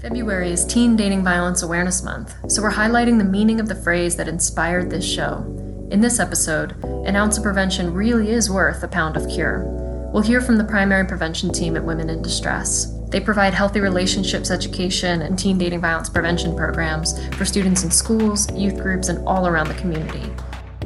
[0.00, 4.14] February is Teen Dating Violence Awareness Month, so we're highlighting the meaning of the phrase
[4.14, 5.38] that inspired this show.
[5.90, 9.64] In this episode, an ounce of prevention really is worth a pound of cure.
[10.12, 12.94] We'll hear from the primary prevention team at Women in Distress.
[13.08, 18.48] They provide healthy relationships education and teen dating violence prevention programs for students in schools,
[18.54, 20.30] youth groups, and all around the community.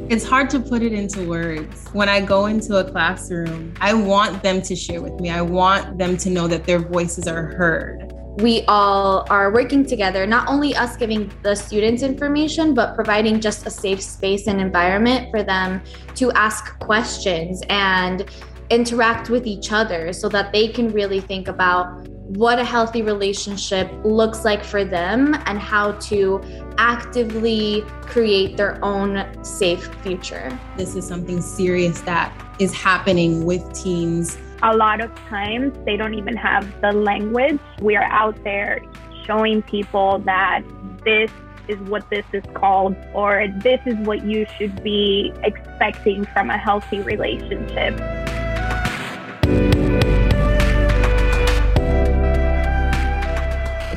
[0.09, 1.87] It's hard to put it into words.
[1.93, 5.29] When I go into a classroom, I want them to share with me.
[5.29, 10.25] I want them to know that their voices are heard we all are working together,
[10.25, 15.29] not only us giving the students information, but providing just a safe space and environment
[15.29, 15.81] for them
[16.15, 18.25] to ask questions and
[18.71, 23.91] interact with each other so that they can really think about what a healthy relationship
[24.03, 26.41] looks like for them and how to
[26.77, 30.57] actively create their own safe future.
[30.77, 36.13] This is something serious that is happening with teens a lot of times they don't
[36.13, 37.59] even have the language.
[37.81, 38.81] We are out there
[39.25, 40.63] showing people that
[41.03, 41.29] this
[41.67, 46.57] is what this is called, or this is what you should be expecting from a
[46.57, 48.22] healthy relationship.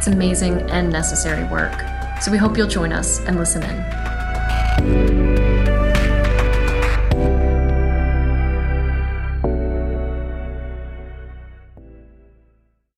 [0.06, 1.84] Amazing and necessary work.
[2.20, 4.15] So we hope you'll join us and listen in.